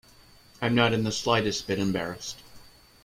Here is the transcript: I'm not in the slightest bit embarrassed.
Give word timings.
I'm 0.63 0.73
not 0.73 0.93
in 0.93 1.03
the 1.03 1.11
slightest 1.11 1.67
bit 1.67 1.77
embarrassed. 1.77 2.37